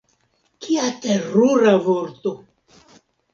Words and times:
Kia 0.63 0.87
terura 1.03 1.75
vorto! 1.89 2.33